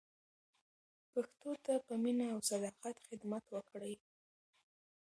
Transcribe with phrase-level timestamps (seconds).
[1.11, 3.95] پښتو ته په مینه او صداقت خدمت وکړئ.